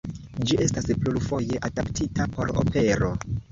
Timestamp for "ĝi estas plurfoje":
0.49-1.61